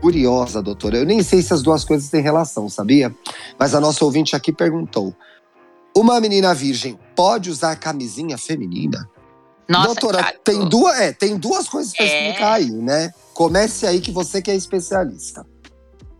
curiosa, 0.00 0.62
doutora. 0.62 0.96
Eu 0.98 1.04
nem 1.06 1.22
sei 1.22 1.42
se 1.42 1.52
as 1.52 1.62
duas 1.62 1.84
coisas 1.84 2.08
têm 2.08 2.22
relação, 2.22 2.68
sabia? 2.68 3.14
Mas 3.58 3.74
a 3.74 3.80
nossa 3.80 4.04
ouvinte 4.04 4.34
aqui 4.34 4.52
perguntou: 4.52 5.14
Uma 5.96 6.20
menina 6.20 6.54
virgem 6.54 6.98
pode 7.14 7.50
usar 7.50 7.76
camisinha 7.76 8.38
feminina? 8.38 9.08
Nossa, 9.68 9.86
Doutora, 9.86 10.18
Thiago, 10.18 10.38
tem 10.42 10.68
duas, 10.68 10.98
é, 10.98 11.12
tem 11.12 11.36
duas 11.36 11.68
coisas 11.68 11.92
para 11.94 12.04
É. 12.04 12.08
explicar 12.28 12.52
aí, 12.54 12.70
né? 12.72 13.12
Comece 13.32 13.86
aí 13.86 14.00
que 14.00 14.10
você 14.10 14.42
que 14.42 14.50
é 14.50 14.56
especialista. 14.56 15.46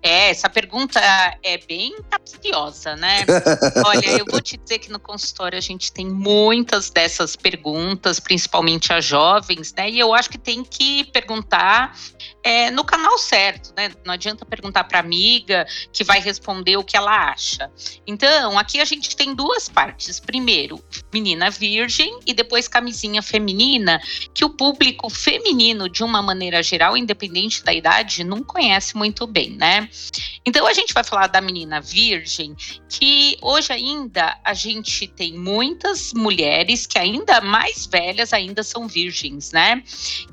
É, 0.03 0.31
essa 0.31 0.49
pergunta 0.49 0.99
é 1.43 1.59
bem 1.59 1.95
capciosa, 2.09 2.97
né? 2.97 3.25
Olha, 3.85 4.19
eu 4.19 4.25
vou 4.31 4.41
te 4.41 4.57
dizer 4.57 4.79
que 4.79 4.91
no 4.91 4.99
consultório 4.99 5.59
a 5.59 5.61
gente 5.61 5.93
tem 5.93 6.07
muitas 6.07 6.89
dessas 6.89 7.37
perguntas, 7.37 8.19
principalmente 8.19 8.93
a 8.93 9.01
jovens, 9.01 9.75
né? 9.75 9.91
E 9.91 9.99
eu 9.99 10.15
acho 10.15 10.31
que 10.31 10.39
tem 10.39 10.65
que 10.65 11.05
perguntar 11.05 11.95
é, 12.43 12.71
no 12.71 12.83
canal 12.83 13.19
certo, 13.19 13.75
né? 13.77 13.93
Não 14.05 14.15
adianta 14.15 14.47
perguntar 14.47 14.85
para 14.85 14.99
amiga 14.99 15.67
que 15.93 16.03
vai 16.03 16.19
responder 16.19 16.79
o 16.79 16.85
que 16.85 16.97
ela 16.97 17.31
acha. 17.31 17.71
Então, 18.07 18.59
aqui 18.59 18.81
a 18.81 18.85
gente 18.87 19.15
tem 19.15 19.35
duas 19.35 19.69
partes. 19.69 20.19
Primeiro, 20.19 20.83
menina 21.13 21.51
virgem 21.51 22.21
e 22.27 22.33
depois 22.33 22.67
camisinha 22.67 23.21
feminina, 23.21 24.01
que 24.33 24.45
o 24.47 24.51
público 24.51 25.11
feminino, 25.11 25.91
de 25.91 26.03
uma 26.03 26.23
maneira 26.23 26.63
geral, 26.63 26.97
independente 26.97 27.63
da 27.63 27.73
idade, 27.75 28.25
não 28.25 28.43
conhece 28.43 28.97
muito 28.97 29.27
bem, 29.27 29.51
né? 29.51 29.90
Então 30.45 30.67
a 30.67 30.73
gente 30.73 30.95
vai 30.95 31.05
falar 31.05 31.27
da 31.27 31.41
menina 31.41 31.81
virgem, 31.81 32.57
que 32.89 33.37
hoje 33.43 33.73
ainda 33.73 34.39
a 34.45 34.55
gente 34.55 35.07
tem 35.07 35.35
muitas 35.35 36.13
mulheres 36.13 36.87
que 36.87 36.99
ainda 36.99 37.41
mais 37.41 37.87
velhas 37.87 38.33
ainda 38.33 38.63
são 38.63 38.89
virgens, 38.89 39.53
né? 39.53 39.83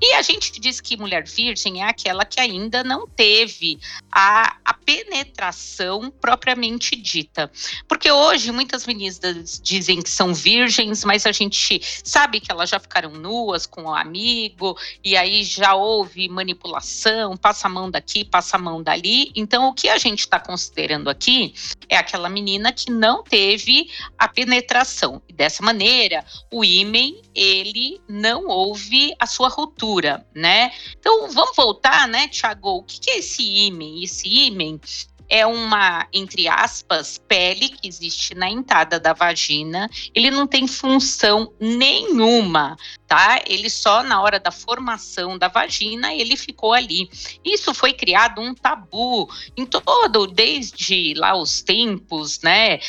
E 0.02 0.14
a 0.14 0.22
gente 0.22 0.60
diz 0.60 0.80
que 0.80 0.98
mulher 0.98 1.26
virgem 1.28 1.82
é 1.84 1.90
aquela 1.90 2.26
que 2.26 2.40
ainda 2.40 2.84
não 2.84 3.08
teve 3.08 3.80
a, 4.12 4.58
a 4.64 4.74
penetração 4.74 6.10
propriamente 6.10 6.96
dita. 6.96 7.52
Porque 7.88 8.12
hoje 8.12 8.52
muitas 8.52 8.86
meninas 8.86 9.20
dizem 9.62 10.02
que 10.02 10.10
são 10.10 10.34
virgens, 10.34 11.04
mas 11.04 11.26
a 11.26 11.32
gente 11.32 11.82
sabe 12.04 12.40
que 12.40 12.52
elas 12.52 12.70
já 12.70 12.80
ficaram 12.80 13.12
nuas 13.12 13.66
com 13.66 13.84
o 13.84 13.96
amigo, 13.96 14.78
e 15.04 15.16
aí 15.16 15.44
já 15.44 15.76
houve 15.76 16.30
manipulação, 16.30 17.36
passa 17.36 17.68
a 17.68 17.70
mão 17.70 17.90
daqui, 17.92 18.24
passa 18.24 18.58
a 18.58 18.60
mão 18.60 18.82
dali. 18.82 19.32
Então, 19.48 19.70
o 19.70 19.74
que 19.74 19.88
a 19.88 19.98
gente 19.98 20.20
está 20.20 20.38
considerando 20.42 21.10
aqui 21.10 21.54
é 21.88 21.96
aquela 21.96 22.28
menina 22.28 22.74
que 22.74 22.92
não 22.92 23.24
teve 23.24 23.90
a 24.18 24.28
penetração. 24.28 25.22
E 25.26 25.32
dessa 25.32 25.64
maneira, 25.64 26.26
o 26.52 26.66
ímen, 26.66 27.22
ele 27.34 28.02
não 28.10 28.48
houve 28.48 29.16
a 29.18 29.26
sua 29.26 29.48
ruptura, 29.48 30.28
né? 30.36 30.70
Então, 31.00 31.32
vamos 31.32 31.56
voltar, 31.56 32.10
né, 32.10 32.28
Tiago? 32.28 32.80
O 32.80 32.84
que, 32.84 33.00
que 33.00 33.10
é 33.10 33.20
esse 33.20 33.42
ímen? 33.42 34.04
Esse 34.04 34.28
ímen 34.28 34.82
é 35.30 35.46
uma, 35.46 36.08
entre 36.14 36.48
aspas, 36.48 37.18
pele 37.18 37.70
que 37.70 37.88
existe 37.88 38.34
na 38.34 38.50
entrada 38.50 39.00
da 39.00 39.14
vagina. 39.14 39.90
Ele 40.14 40.32
não 40.32 40.48
tem 40.48 40.68
função 40.68 41.54
nenhuma, 41.60 42.78
tá? 43.08 43.42
Ele 43.46 43.70
só 43.70 44.04
na 44.04 44.22
hora 44.22 44.40
da 44.40 44.52
formação 44.52 45.38
da 45.38 45.48
vagina 45.48 46.14
ele 46.14 46.36
ficou 46.36 46.74
ali. 46.74 47.10
Isso 47.44 47.74
foi 47.74 47.94
criado 47.94 48.42
um 48.42 48.54
tabu 48.54 49.30
em 49.56 49.66
todo, 49.66 50.28
desde 50.28 51.14
lá 51.16 51.36
os 51.36 51.62
tempos, 51.62 52.42
né? 52.42 52.80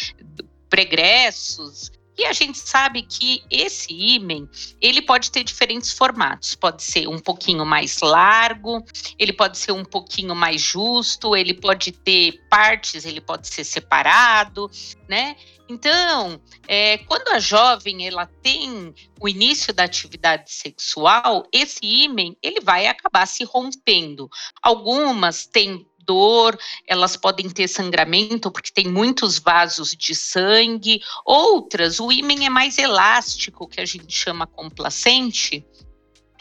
Pregressos. 0.69 1.91
E 2.19 2.25
a 2.25 2.33
gente 2.33 2.59
sabe 2.59 3.03
que 3.03 3.45
esse 3.49 3.93
ímen, 3.93 4.51
ele 4.81 5.01
pode 5.01 5.31
ter 5.31 5.45
diferentes 5.45 5.93
formatos. 5.93 6.57
Pode 6.57 6.83
ser 6.83 7.07
um 7.07 7.21
pouquinho 7.21 7.65
mais 7.65 8.01
largo, 8.01 8.85
ele 9.17 9.33
pode 9.33 9.57
ser 9.57 9.71
um 9.71 9.85
pouquinho 9.85 10.35
mais 10.35 10.61
justo, 10.61 11.37
ele 11.37 11.55
pode 11.55 11.93
ter 11.93 12.45
partes, 12.51 13.05
ele 13.05 13.21
pode 13.21 13.47
ser 13.47 13.63
separado, 13.63 14.69
né? 15.09 15.37
Então, 15.69 16.41
é, 16.67 16.99
quando 16.99 17.29
a 17.29 17.39
jovem 17.39 18.07
ela 18.07 18.27
tem 18.27 18.93
o 19.21 19.29
início 19.29 19.73
da 19.73 19.85
atividade 19.85 20.51
sexual, 20.51 21.47
esse 21.53 21.79
ímen 21.83 22.37
ele 22.43 22.61
vai 22.61 22.87
acabar 22.87 23.27
se 23.27 23.45
rompendo. 23.45 24.29
Algumas 24.61 25.47
têm 25.47 25.87
dor, 26.09 26.59
elas 26.87 27.17
podem 27.17 27.51
ter 27.51 27.69
sangramento 27.69 28.51
porque 28.51 28.73
tem 28.73 28.89
muitos 28.89 29.39
vasos 29.39 29.91
de 29.91 30.15
sangue. 30.15 31.03
Outras, 31.25 32.01
o 32.01 32.11
ímen 32.11 32.47
é 32.47 32.51
mais 32.51 32.79
elástico, 32.79 33.69
que 33.69 33.81
a 33.81 33.85
gente 33.85 34.13
chama 34.13 34.47
complacente. 34.47 35.65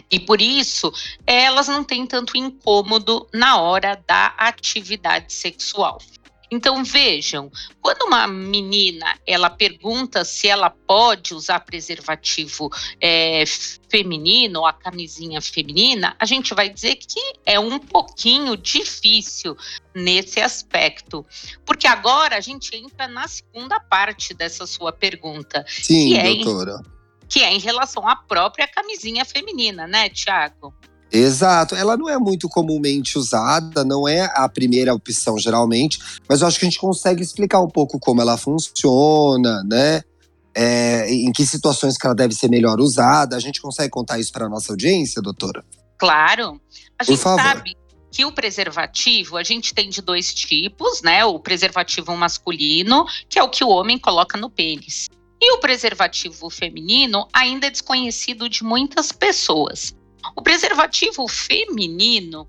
E 0.09 0.19
por 0.19 0.41
isso, 0.41 0.89
elas 1.25 1.67
não 1.67 1.83
têm 1.83 2.07
tanto 2.07 2.37
incômodo 2.37 3.27
na 3.33 3.59
hora 3.59 4.01
da 4.07 4.27
atividade 4.37 5.33
sexual. 5.33 5.97
Então 6.49 6.83
vejam, 6.83 7.51
quando 7.81 8.03
uma 8.03 8.25
menina 8.25 9.05
ela 9.25 9.49
pergunta 9.49 10.23
se 10.23 10.47
ela 10.47 10.69
pode 10.69 11.33
usar 11.33 11.59
preservativo 11.59 12.69
é, 13.01 13.43
feminino 13.89 14.59
ou 14.59 14.65
a 14.65 14.71
camisinha 14.71 15.41
feminina, 15.41 16.15
a 16.17 16.25
gente 16.25 16.53
vai 16.53 16.69
dizer 16.69 16.95
que 16.95 17.19
é 17.45 17.59
um 17.59 17.77
pouquinho 17.77 18.55
difícil 18.55 19.57
nesse 19.93 20.39
aspecto, 20.39 21.25
porque 21.65 21.87
agora 21.87 22.37
a 22.37 22.41
gente 22.41 22.75
entra 22.75 23.07
na 23.07 23.27
segunda 23.27 23.79
parte 23.79 24.33
dessa 24.33 24.65
sua 24.65 24.93
pergunta, 24.93 25.65
Sim, 25.67 26.09
Que 26.09 26.17
é, 26.17 26.35
doutora. 26.35 26.81
que 27.27 27.39
é 27.41 27.51
em 27.51 27.59
relação 27.59 28.07
à 28.07 28.15
própria 28.15 28.67
camisinha 28.67 29.25
feminina, 29.25 29.85
né, 29.85 30.07
Tiago? 30.09 30.73
Exato. 31.11 31.75
Ela 31.75 31.95
não 31.95 32.09
é 32.09 32.17
muito 32.17 32.49
comumente 32.49 33.17
usada, 33.17 33.83
não 33.83 34.07
é 34.07 34.31
a 34.35 34.47
primeira 34.49 34.93
opção 34.93 35.37
geralmente, 35.37 35.99
mas 36.27 36.41
eu 36.41 36.47
acho 36.47 36.59
que 36.59 36.65
a 36.65 36.69
gente 36.69 36.79
consegue 36.79 37.21
explicar 37.21 37.61
um 37.61 37.69
pouco 37.69 37.99
como 37.99 38.21
ela 38.21 38.37
funciona, 38.37 39.63
né? 39.63 40.01
É, 40.53 41.07
em 41.11 41.31
que 41.31 41.45
situações 41.45 41.97
que 41.97 42.05
ela 42.05 42.15
deve 42.15 42.33
ser 42.33 42.49
melhor 42.49 42.79
usada. 42.79 43.35
A 43.35 43.39
gente 43.39 43.61
consegue 43.61 43.91
contar 43.91 44.19
isso 44.19 44.31
para 44.31 44.49
nossa 44.49 44.73
audiência, 44.73 45.21
doutora? 45.21 45.63
Claro. 45.97 46.59
A 46.97 47.03
gente 47.03 47.19
sabe 47.19 47.75
que 48.11 48.25
o 48.25 48.31
preservativo 48.31 49.37
a 49.37 49.43
gente 49.43 49.73
tem 49.73 49.89
de 49.89 50.01
dois 50.01 50.33
tipos, 50.33 51.03
né? 51.03 51.23
O 51.23 51.39
preservativo 51.39 52.15
masculino, 52.17 53.05
que 53.29 53.37
é 53.37 53.43
o 53.43 53.49
que 53.49 53.63
o 53.63 53.69
homem 53.69 53.99
coloca 53.99 54.37
no 54.37 54.49
pênis. 54.49 55.07
E 55.39 55.53
o 55.53 55.59
preservativo 55.59 56.49
feminino 56.49 57.27
ainda 57.31 57.67
é 57.67 57.69
desconhecido 57.69 58.49
de 58.49 58.63
muitas 58.63 59.11
pessoas. 59.11 59.95
O 60.35 60.41
preservativo 60.41 61.27
feminino, 61.27 62.47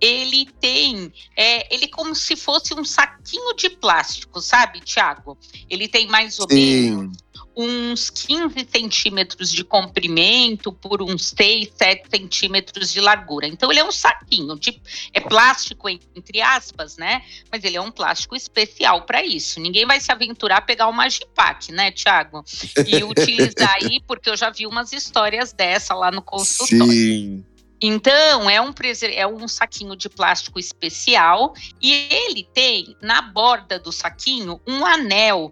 ele 0.00 0.46
tem, 0.60 1.12
é, 1.36 1.74
ele 1.74 1.84
é 1.84 1.88
como 1.88 2.14
se 2.14 2.36
fosse 2.36 2.74
um 2.74 2.84
saquinho 2.84 3.54
de 3.54 3.70
plástico, 3.70 4.40
sabe, 4.40 4.80
Tiago? 4.80 5.38
Ele 5.68 5.88
tem 5.88 6.06
mais 6.08 6.38
ou 6.38 6.48
Sim. 6.50 6.96
menos 6.96 7.29
uns 7.60 8.10
15 8.10 8.68
centímetros 8.70 9.50
de 9.50 9.64
comprimento 9.64 10.72
por 10.72 11.02
uns 11.02 11.34
6, 11.36 11.72
7 11.74 12.08
centímetros 12.08 12.92
de 12.92 13.00
largura. 13.00 13.46
Então, 13.46 13.70
ele 13.70 13.80
é 13.80 13.84
um 13.84 13.92
saquinho, 13.92 14.58
de, 14.58 14.80
é 15.12 15.20
plástico, 15.20 15.88
entre 15.88 16.40
aspas, 16.40 16.96
né? 16.96 17.22
Mas 17.50 17.64
ele 17.64 17.76
é 17.76 17.80
um 17.80 17.90
plástico 17.90 18.36
especial 18.36 19.02
para 19.02 19.24
isso. 19.24 19.60
Ninguém 19.60 19.86
vai 19.86 20.00
se 20.00 20.12
aventurar 20.12 20.58
a 20.58 20.60
pegar 20.60 20.86
uma 20.86 21.00
Magipac, 21.00 21.72
né, 21.72 21.90
Tiago? 21.90 22.44
E 22.86 23.02
utilizar 23.04 23.76
aí, 23.82 24.00
porque 24.06 24.28
eu 24.28 24.36
já 24.36 24.50
vi 24.50 24.66
umas 24.66 24.92
histórias 24.92 25.52
dessa 25.52 25.94
lá 25.94 26.10
no 26.10 26.22
consultório. 26.22 26.92
Sim. 26.92 27.44
Então, 27.82 28.50
é 28.50 28.60
um, 28.60 28.74
é 29.14 29.26
um 29.26 29.48
saquinho 29.48 29.96
de 29.96 30.10
plástico 30.10 30.58
especial 30.58 31.54
e 31.80 31.92
ele 32.10 32.46
tem 32.52 32.94
na 33.00 33.22
borda 33.22 33.78
do 33.78 33.90
saquinho 33.90 34.60
um 34.66 34.84
anel. 34.84 35.50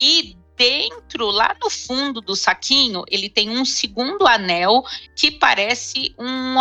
E 0.00 0.36
dentro, 0.56 1.26
lá 1.26 1.56
no 1.62 1.70
fundo 1.70 2.20
do 2.20 2.34
saquinho, 2.34 3.04
ele 3.08 3.28
tem 3.28 3.50
um 3.50 3.64
segundo 3.64 4.26
anel 4.26 4.82
que 5.14 5.30
parece 5.30 6.14
um, 6.18 6.56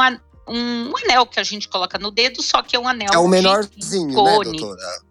um 0.47 0.97
anel 0.97 1.25
que 1.25 1.39
a 1.39 1.44
gente 1.44 1.68
coloca 1.68 1.97
no 1.97 2.12
dedo, 2.12 2.42
só 2.42 2.62
que 2.62 2.75
é 2.75 2.80
um 2.80 2.88
anel. 2.88 3.09
É 3.13 3.18
o 3.18 3.27
menorzinho, 3.27 4.07
né, 4.07 4.44
doutora? 4.44 5.06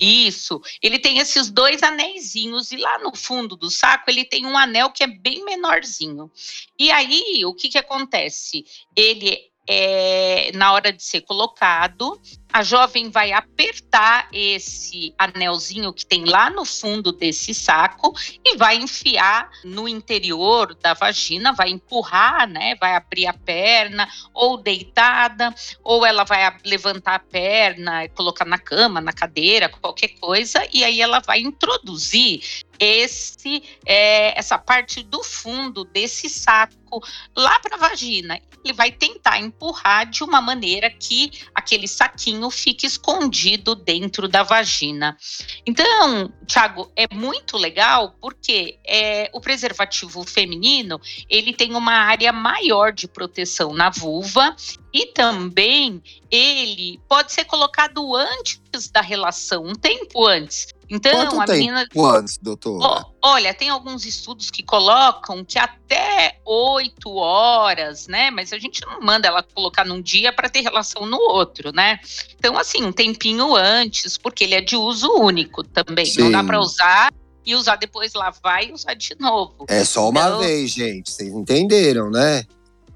Isso. 0.00 0.62
Ele 0.82 0.98
tem 0.98 1.18
esses 1.18 1.50
dois 1.50 1.82
anéisinhos 1.82 2.72
e 2.72 2.78
lá 2.78 2.98
no 3.00 3.14
fundo 3.14 3.54
do 3.54 3.70
saco 3.70 4.04
ele 4.08 4.24
tem 4.24 4.46
um 4.46 4.56
anel 4.56 4.90
que 4.90 5.04
é 5.04 5.06
bem 5.06 5.44
menorzinho. 5.44 6.30
E 6.78 6.90
aí, 6.90 7.44
o 7.44 7.52
que 7.52 7.68
que 7.68 7.76
acontece? 7.76 8.64
Ele 8.96 9.49
é, 9.68 10.50
na 10.54 10.72
hora 10.72 10.92
de 10.92 11.02
ser 11.02 11.20
colocado, 11.20 12.20
a 12.52 12.62
jovem 12.62 13.10
vai 13.10 13.30
apertar 13.30 14.28
esse 14.32 15.14
anelzinho 15.16 15.92
que 15.92 16.04
tem 16.04 16.24
lá 16.24 16.50
no 16.50 16.64
fundo 16.64 17.12
desse 17.12 17.54
saco 17.54 18.12
e 18.44 18.56
vai 18.56 18.76
enfiar 18.76 19.48
no 19.62 19.86
interior 19.86 20.74
da 20.74 20.94
vagina, 20.94 21.52
vai 21.52 21.70
empurrar, 21.70 22.48
né? 22.48 22.74
Vai 22.80 22.96
abrir 22.96 23.26
a 23.26 23.32
perna, 23.32 24.08
ou 24.34 24.56
deitada, 24.56 25.54
ou 25.84 26.04
ela 26.04 26.24
vai 26.24 26.52
levantar 26.64 27.14
a 27.14 27.20
perna, 27.20 28.08
colocar 28.08 28.44
na 28.44 28.58
cama, 28.58 29.00
na 29.00 29.12
cadeira, 29.12 29.68
qualquer 29.68 30.08
coisa, 30.20 30.66
e 30.72 30.82
aí 30.82 31.00
ela 31.00 31.20
vai 31.20 31.40
introduzir 31.40 32.64
esse 32.80 33.62
é, 33.84 34.36
essa 34.38 34.58
parte 34.58 35.02
do 35.02 35.22
fundo 35.22 35.84
desse 35.84 36.28
saco 36.28 37.04
lá 37.36 37.60
para 37.60 37.76
a 37.76 37.78
vagina. 37.78 38.40
Ele 38.64 38.74
vai 38.74 38.90
tentar 38.90 39.38
empurrar 39.38 40.08
de 40.08 40.22
uma 40.22 40.40
maneira 40.40 40.90
que 40.90 41.30
aquele 41.54 41.86
saquinho 41.86 42.50
fique 42.50 42.86
escondido 42.86 43.74
dentro 43.74 44.28
da 44.28 44.42
vagina. 44.42 45.16
Então, 45.64 46.32
Thiago, 46.46 46.90
é 46.94 47.06
muito 47.12 47.56
legal 47.56 48.16
porque 48.20 48.78
é, 48.86 49.30
o 49.32 49.40
preservativo 49.40 50.24
feminino 50.24 51.00
ele 51.28 51.54
tem 51.54 51.74
uma 51.74 51.92
área 51.92 52.32
maior 52.32 52.92
de 52.92 53.08
proteção 53.08 53.72
na 53.72 53.88
vulva 53.88 54.54
e 54.92 55.06
também 55.06 56.02
ele 56.30 57.00
pode 57.08 57.32
ser 57.32 57.44
colocado 57.44 58.14
antes 58.14 58.88
da 58.90 59.00
relação, 59.00 59.64
um 59.64 59.74
tempo 59.74 60.26
antes. 60.26 60.68
Então, 60.90 61.12
Quanto 61.12 61.40
a 61.40 61.46
tempo 61.46 61.58
menina. 61.58 61.86
antes, 62.16 62.36
doutor? 62.36 63.06
olha, 63.22 63.54
tem 63.54 63.68
alguns 63.68 64.04
estudos 64.04 64.50
que 64.50 64.62
colocam 64.62 65.44
que 65.44 65.56
até 65.56 66.40
oito 66.44 67.14
horas, 67.14 68.08
né? 68.08 68.30
Mas 68.30 68.52
a 68.52 68.58
gente 68.58 68.80
não 68.84 69.00
manda 69.00 69.28
ela 69.28 69.42
colocar 69.42 69.84
num 69.84 70.02
dia 70.02 70.32
para 70.32 70.48
ter 70.48 70.62
relação 70.62 71.06
no 71.06 71.16
outro, 71.16 71.72
né? 71.72 72.00
Então, 72.36 72.58
assim, 72.58 72.84
um 72.84 72.90
tempinho 72.90 73.54
antes, 73.54 74.18
porque 74.18 74.42
ele 74.42 74.54
é 74.54 74.60
de 74.60 74.74
uso 74.74 75.08
único 75.12 75.62
também. 75.62 76.06
Sim. 76.06 76.22
Não 76.22 76.32
dá 76.32 76.42
para 76.42 76.58
usar 76.58 77.12
e 77.46 77.54
usar 77.54 77.76
depois 77.76 78.12
lavar 78.12 78.64
e 78.64 78.72
usar 78.72 78.94
de 78.94 79.14
novo. 79.18 79.66
É 79.68 79.84
só 79.84 80.08
uma 80.08 80.20
então, 80.20 80.38
vez, 80.40 80.70
gente. 80.72 81.10
Vocês 81.10 81.32
entenderam, 81.32 82.10
né? 82.10 82.44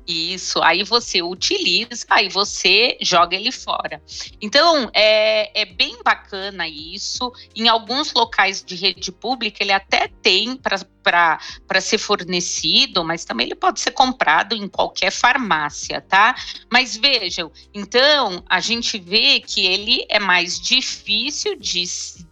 Isso, 0.07 0.63
aí 0.63 0.83
você 0.83 1.23
utiliza, 1.23 2.05
aí 2.11 2.29
você 2.29 2.99
joga 3.01 3.37
ele 3.37 3.51
fora. 3.51 4.03
Então, 4.41 4.91
é, 4.93 5.63
é 5.63 5.65
bem 5.65 5.97
bacana 6.05 6.69
isso. 6.69 7.33
Em 7.57 7.69
alguns 7.69 8.13
locais 8.13 8.63
de 8.63 8.75
rede 8.75 9.11
pública, 9.11 9.63
ele 9.63 9.73
até 9.73 10.09
tem 10.21 10.57
para 10.57 11.81
ser 11.81 11.99
fornecido, 11.99 13.03
mas 13.03 13.25
também 13.25 13.47
ele 13.47 13.55
pode 13.55 13.81
ser 13.81 13.93
comprado 13.93 14.55
em 14.55 14.69
qualquer 14.69 15.11
farmácia, 15.11 16.03
tá? 16.03 16.35
Mas 16.71 16.97
vejam, 16.97 17.51
então, 17.73 18.45
a 18.49 18.61
gente 18.61 18.99
vê 18.99 19.41
que 19.41 19.65
ele 19.65 20.05
é 20.11 20.19
mais 20.19 20.61
difícil 20.61 21.57
de, 21.59 21.85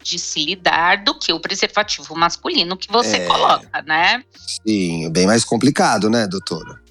de 0.03 0.19
se 0.19 0.45
lidar 0.45 1.03
do 1.05 1.19
que 1.19 1.33
o 1.33 1.41
preservativo 1.41 2.15
masculino 2.15 2.77
que 2.77 2.91
você 2.93 3.17
é, 3.17 3.27
coloca, 3.27 3.83
né? 3.83 4.23
Sim, 4.67 5.11
bem 5.11 5.27
mais 5.27 5.45
complicado, 5.45 6.11
né, 6.11 6.27
doutora? 6.27 6.82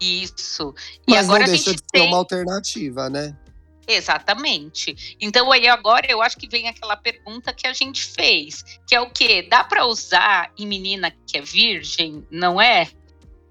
Isso. 0.00 0.74
E 1.06 1.12
Mas 1.12 1.24
agora 1.24 1.44
não 1.44 1.52
deixa 1.52 1.70
a 1.70 1.72
gente 1.72 1.82
de 1.82 1.88
tem... 1.92 2.08
uma 2.08 2.18
alternativa, 2.18 3.08
né? 3.08 3.36
Exatamente. 3.86 5.16
Então 5.20 5.52
aí 5.52 5.68
agora 5.68 6.06
eu 6.08 6.22
acho 6.22 6.36
que 6.36 6.48
vem 6.48 6.68
aquela 6.68 6.96
pergunta 6.96 7.52
que 7.52 7.66
a 7.66 7.72
gente 7.72 8.04
fez, 8.04 8.64
que 8.86 8.94
é 8.94 9.00
o 9.00 9.10
quê? 9.10 9.46
Dá 9.48 9.62
para 9.62 9.86
usar 9.86 10.50
em 10.58 10.66
menina 10.66 11.12
que 11.26 11.38
é 11.38 11.42
virgem, 11.42 12.26
não 12.30 12.60
é? 12.60 12.88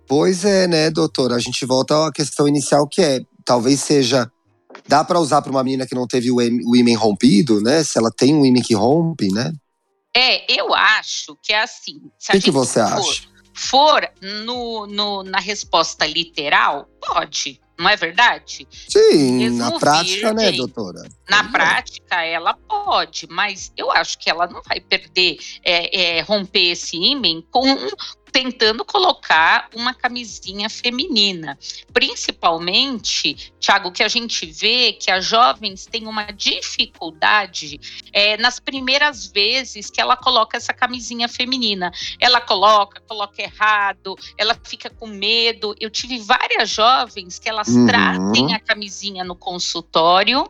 Pois 0.08 0.44
é, 0.44 0.68
né, 0.68 0.90
doutora? 0.90 1.36
A 1.36 1.40
gente 1.40 1.66
volta 1.66 2.08
à 2.08 2.12
questão 2.12 2.48
inicial 2.48 2.88
que 2.88 3.02
é, 3.02 3.22
talvez 3.46 3.80
seja 3.80 4.30
dá 4.88 5.04
para 5.04 5.20
usar 5.20 5.42
para 5.42 5.52
uma 5.52 5.64
menina 5.64 5.86
que 5.86 5.96
não 5.96 6.08
teve 6.08 6.32
o 6.32 6.42
ímã 6.76 6.98
rompido, 6.98 7.62
né? 7.62 7.84
Se 7.84 7.98
ela 7.98 8.12
tem 8.12 8.36
um 8.36 8.46
ímã 8.46 8.62
que 8.62 8.74
rompe, 8.74 9.32
né? 9.32 9.54
É, 10.16 10.60
eu 10.60 10.74
acho 10.74 11.38
que 11.42 11.54
é 11.54 11.62
assim. 11.62 11.98
O 11.98 12.32
que, 12.32 12.42
que 12.42 12.52
você 12.52 12.80
for, 12.80 13.00
acha? 13.00 13.24
For 13.54 14.08
no, 14.22 14.88
no, 14.88 15.24
na 15.24 15.40
resposta 15.40 16.06
literal, 16.06 16.88
pode, 17.02 17.62
não 17.78 17.90
é 17.90 17.96
verdade? 17.96 18.68
Sim, 18.72 19.50
na 19.52 19.80
prática, 19.80 20.34
né, 20.34 20.52
né, 20.52 20.58
doutora? 20.58 21.08
Na 21.30 21.40
é. 21.40 21.48
prática, 21.52 22.24
ela 22.24 22.54
pode, 22.54 23.28
mas 23.30 23.72
eu 23.76 23.92
acho 23.92 24.18
que 24.20 24.30
ela 24.30 24.48
não 24.48 24.62
vai 24.64 24.80
perder, 24.80 25.38
é, 25.64 26.18
é, 26.18 26.22
romper 26.22 26.72
esse 26.72 26.98
ímã 26.98 27.42
com 27.52 27.66
tentando 28.34 28.84
colocar 28.84 29.70
uma 29.76 29.94
camisinha 29.94 30.68
feminina. 30.68 31.58
Principalmente, 31.94 33.54
Tiago, 33.60 33.92
que 33.92 34.02
a 34.02 34.08
gente 34.08 34.48
vê 34.48 34.94
que 34.94 35.12
as 35.12 35.24
jovens 35.24 35.86
têm 35.86 36.08
uma 36.08 36.26
dificuldade 36.32 37.80
é, 38.12 38.36
nas 38.38 38.60
primeiras 38.60 39.28
vezes 39.28 39.92
que 39.92 40.02
ela 40.02 40.18
coloca 40.18 40.58
essa 40.58 40.74
camisinha 40.74 41.30
feminina. 41.30 41.92
Ela 42.20 42.42
coloca, 42.42 43.00
coloca 43.02 43.40
errado, 43.40 44.18
ela 44.36 44.60
fica 44.64 44.90
com 44.90 45.06
medo. 45.06 45.76
Eu 45.80 45.92
tive 45.92 46.18
várias 46.18 46.72
jovens 46.72 47.38
que 47.38 47.48
elas 47.48 47.68
uhum. 47.68 47.86
trazem 47.86 48.56
a 48.56 48.60
camisinha 48.60 49.24
no 49.24 49.36
consultório 49.36 50.50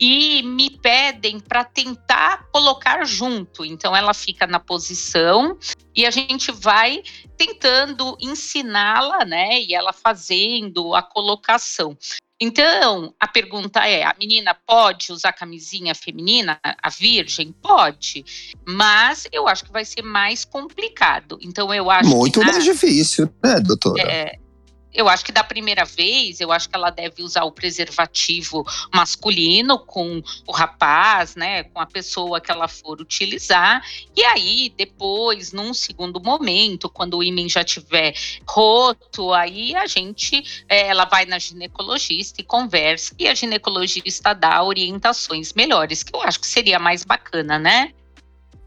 e 0.00 0.42
me 0.42 0.70
pedem 0.70 1.38
para 1.38 1.62
tentar 1.62 2.48
colocar 2.50 3.04
junto. 3.04 3.64
Então 3.64 3.94
ela 3.94 4.14
fica 4.14 4.46
na 4.46 4.58
posição 4.58 5.58
e 5.94 6.06
a 6.06 6.10
gente 6.10 6.50
vai 6.50 7.02
tentando 7.36 8.16
ensiná-la, 8.18 9.24
né? 9.24 9.60
E 9.60 9.74
ela 9.74 9.92
fazendo 9.92 10.94
a 10.94 11.02
colocação. 11.02 11.96
Então, 12.42 13.14
a 13.20 13.28
pergunta 13.28 13.86
é: 13.86 14.02
a 14.02 14.14
menina 14.18 14.54
pode 14.54 15.12
usar 15.12 15.32
camisinha 15.32 15.94
feminina, 15.94 16.58
a 16.62 16.88
virgem? 16.88 17.52
Pode, 17.52 18.24
mas 18.66 19.28
eu 19.30 19.46
acho 19.46 19.64
que 19.64 19.70
vai 19.70 19.84
ser 19.84 20.00
mais 20.00 20.42
complicado. 20.42 21.38
Então, 21.42 21.72
eu 21.74 21.90
acho 21.90 22.08
muito 22.08 22.42
mais 22.42 22.64
difícil, 22.64 23.28
né, 23.44 23.60
doutora? 23.60 24.02
É, 24.02 24.38
eu 24.92 25.08
acho 25.08 25.24
que 25.24 25.32
da 25.32 25.44
primeira 25.44 25.84
vez, 25.84 26.40
eu 26.40 26.50
acho 26.50 26.68
que 26.68 26.76
ela 26.76 26.90
deve 26.90 27.22
usar 27.22 27.44
o 27.44 27.52
preservativo 27.52 28.64
masculino 28.92 29.78
com 29.78 30.22
o 30.46 30.52
rapaz, 30.52 31.36
né, 31.36 31.64
com 31.64 31.80
a 31.80 31.86
pessoa 31.86 32.40
que 32.40 32.50
ela 32.50 32.68
for 32.68 33.00
utilizar. 33.00 33.82
E 34.16 34.24
aí, 34.24 34.72
depois, 34.76 35.52
num 35.52 35.72
segundo 35.72 36.20
momento, 36.20 36.88
quando 36.88 37.18
o 37.18 37.22
ímã 37.22 37.48
já 37.48 37.62
tiver 37.62 38.14
roto, 38.46 39.32
aí 39.32 39.74
a 39.76 39.86
gente, 39.86 40.64
é, 40.68 40.88
ela 40.88 41.04
vai 41.04 41.24
na 41.24 41.38
ginecologista 41.38 42.40
e 42.40 42.44
conversa, 42.44 43.14
e 43.18 43.28
a 43.28 43.34
ginecologista 43.34 44.34
dá 44.34 44.62
orientações 44.62 45.52
melhores, 45.52 46.02
que 46.02 46.14
eu 46.14 46.22
acho 46.22 46.40
que 46.40 46.46
seria 46.46 46.78
mais 46.78 47.04
bacana, 47.04 47.58
né? 47.58 47.92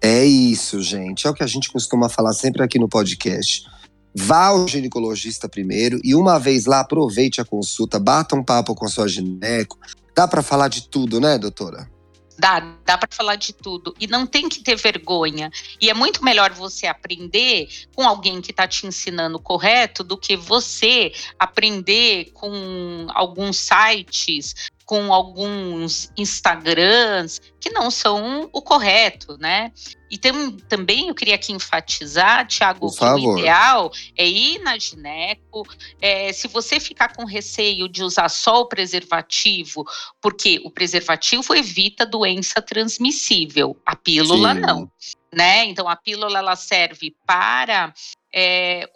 É 0.02 0.26
isso, 0.26 0.82
gente. 0.82 1.26
É 1.26 1.30
o 1.30 1.34
que 1.34 1.44
a 1.44 1.48
gente 1.48 1.72
costuma 1.72 2.10
falar 2.10 2.34
sempre 2.34 2.62
aqui 2.62 2.78
no 2.78 2.90
podcast 2.90 3.73
Vá 4.16 4.48
ao 4.48 4.68
ginecologista 4.68 5.50
primeiro 5.50 6.00
e 6.04 6.14
uma 6.14 6.40
vez 6.40 6.66
lá 6.66 6.82
aproveite 6.82 7.42
a 7.42 7.46
consulta, 7.46 8.00
bata 8.00 8.36
um 8.36 8.44
papo 8.44 8.76
com 8.76 8.86
a 8.86 8.90
sua 8.90 9.08
gineco. 9.08 9.80
Dá 10.16 10.28
para 10.28 10.44
falar 10.44 10.68
de 10.68 10.88
tudo, 10.88 11.20
né, 11.20 11.38
doutora? 11.38 11.90
Dá, 12.38 12.60
dá 12.84 12.98
para 12.98 13.10
falar 13.12 13.36
de 13.36 13.54
tudo. 13.54 13.96
E 14.00 14.08
não 14.08 14.26
tem 14.26 14.50
que 14.50 14.62
ter 14.62 14.76
vergonha. 14.76 15.52
E 15.80 15.90
é 15.90 15.94
muito 15.94 16.24
melhor 16.24 16.52
você 16.52 16.88
aprender 16.88 17.68
com 17.96 18.08
alguém 18.08 18.42
que 18.42 18.52
está 18.52 18.68
te 18.68 18.88
ensinando 18.88 19.40
correto 19.40 20.04
do 20.04 20.18
que 20.18 20.36
você 20.36 21.12
aprender 21.38 22.32
com 22.34 23.08
alguns 23.14 23.58
sites 23.58 24.72
com 24.86 25.14
alguns 25.14 26.12
Instagrams 26.18 27.40
que 27.60 27.70
não 27.70 27.90
são 27.90 28.50
o 28.52 28.62
correto, 28.62 29.38
né? 29.38 29.72
E 30.12 30.18
tem, 30.18 30.52
também 30.70 31.08
eu 31.08 31.16
queria 31.16 31.36
aqui 31.36 31.52
enfatizar, 31.52 32.46
Tiago, 32.46 32.94
que 32.94 33.04
o 33.04 33.40
ideal 33.40 33.92
é 34.16 34.28
ir 34.28 34.60
na 34.60 34.78
gineco. 34.78 35.66
É, 36.00 36.32
se 36.32 36.48
você 36.48 36.80
ficar 36.80 37.16
com 37.16 37.26
receio 37.26 37.88
de 37.90 38.04
usar 38.04 38.30
só 38.30 38.62
o 38.62 38.68
preservativo, 38.68 39.84
porque 40.22 40.62
o 40.64 40.70
preservativo 40.70 41.56
evita 41.56 42.06
doença 42.06 42.62
transmissível, 42.62 43.76
a 43.86 43.96
pílula 43.96 44.54
Sim. 44.54 44.60
não. 44.60 44.92
Né? 45.34 45.66
Então 45.66 45.90
a 45.90 45.96
pílula 45.96 46.38
ela 46.38 46.56
serve 46.56 47.16
para 47.26 47.92
é, 48.34 48.90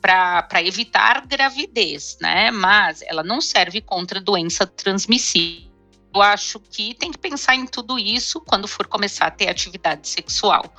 para 0.00 0.62
evitar 0.62 1.26
gravidez, 1.26 2.18
né? 2.20 2.50
Mas 2.50 3.02
ela 3.02 3.22
não 3.22 3.40
serve 3.40 3.80
contra 3.80 4.20
doença 4.20 4.66
transmissível. 4.66 5.70
Eu 6.14 6.22
acho 6.22 6.60
que 6.60 6.94
tem 6.94 7.10
que 7.10 7.18
pensar 7.18 7.54
em 7.54 7.66
tudo 7.66 7.98
isso 7.98 8.40
quando 8.40 8.68
for 8.68 8.86
começar 8.86 9.26
a 9.26 9.30
ter 9.30 9.48
atividade 9.48 10.08
sexual. 10.08 10.72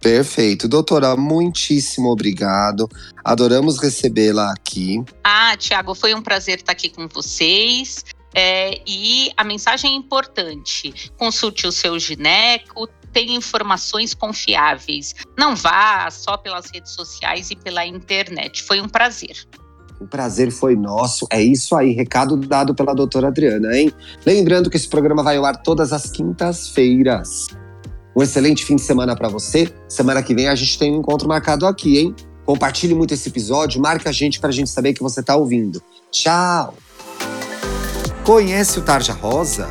Perfeito. 0.00 0.66
Doutora, 0.66 1.14
muitíssimo 1.16 2.08
obrigado. 2.08 2.88
Adoramos 3.22 3.78
recebê-la 3.78 4.50
aqui. 4.52 5.04
Ah, 5.22 5.54
Tiago, 5.58 5.94
foi 5.94 6.14
um 6.14 6.22
prazer 6.22 6.58
estar 6.58 6.72
aqui 6.72 6.88
com 6.88 7.06
vocês. 7.06 8.04
É, 8.34 8.80
e 8.86 9.30
a 9.36 9.44
mensagem 9.44 9.92
é 9.92 9.96
importante: 9.96 11.10
consulte 11.18 11.66
o 11.66 11.72
seu 11.72 11.98
gineco, 11.98 12.88
tem 13.12 13.34
informações 13.34 14.14
confiáveis. 14.14 15.14
Não 15.38 15.54
vá 15.54 16.10
só 16.10 16.36
pelas 16.36 16.66
redes 16.72 16.92
sociais 16.92 17.50
e 17.50 17.56
pela 17.56 17.86
internet. 17.86 18.62
Foi 18.62 18.80
um 18.80 18.88
prazer. 18.88 19.36
O 20.00 20.06
prazer 20.06 20.50
foi 20.50 20.74
nosso. 20.76 21.26
É 21.30 21.42
isso 21.42 21.76
aí, 21.76 21.92
recado 21.92 22.36
dado 22.36 22.74
pela 22.74 22.94
doutora 22.94 23.28
Adriana, 23.28 23.76
hein? 23.76 23.92
Lembrando 24.24 24.70
que 24.70 24.76
esse 24.76 24.88
programa 24.88 25.22
vai 25.22 25.36
ao 25.36 25.44
ar 25.44 25.62
todas 25.62 25.92
as 25.92 26.10
quintas-feiras. 26.10 27.48
Um 28.16 28.22
excelente 28.22 28.64
fim 28.64 28.76
de 28.76 28.82
semana 28.82 29.14
para 29.14 29.28
você. 29.28 29.72
Semana 29.88 30.22
que 30.22 30.34
vem 30.34 30.48
a 30.48 30.54
gente 30.54 30.78
tem 30.78 30.92
um 30.92 31.00
encontro 31.00 31.28
marcado 31.28 31.66
aqui, 31.66 31.98
hein? 31.98 32.14
Compartilhe 32.46 32.94
muito 32.94 33.14
esse 33.14 33.28
episódio, 33.28 33.80
marque 33.80 34.08
a 34.08 34.12
gente 34.12 34.40
para 34.40 34.48
a 34.48 34.52
gente 34.52 34.70
saber 34.70 34.94
que 34.94 35.02
você 35.02 35.20
está 35.20 35.36
ouvindo. 35.36 35.82
Tchau! 36.10 36.74
Conhece 38.24 38.78
o 38.78 38.82
Tarja 38.82 39.12
Rosa? 39.12 39.70